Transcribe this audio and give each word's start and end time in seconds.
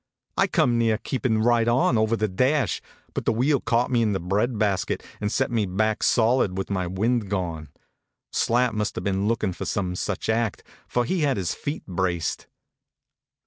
I 0.35 0.47
come 0.47 0.79
near 0.79 0.97
keepin 0.97 1.43
right 1.43 1.67
on 1.67 1.95
over 1.95 2.15
the 2.17 2.27
dash; 2.27 2.81
but 3.13 3.25
the 3.25 3.31
wheel 3.31 3.59
caught 3.59 3.91
me 3.91 4.01
in 4.01 4.13
the 4.13 4.19
bread 4.19 4.57
basket 4.57 5.03
and 5.21 5.31
set 5.31 5.51
me 5.51 5.67
back 5.67 6.01
solid 6.01 6.57
with 6.57 6.71
my 6.71 6.87
wind 6.87 7.29
gone. 7.29 7.69
Slat 8.31 8.73
must 8.73 8.95
have 8.95 9.03
been 9.03 9.27
lookin 9.27 9.53
for 9.53 9.65
some 9.65 9.93
such 9.93 10.27
act; 10.27 10.63
for 10.87 11.05
he 11.05 11.19
had 11.19 11.37
his 11.37 11.53
feet 11.53 11.85
braced. 11.85 12.47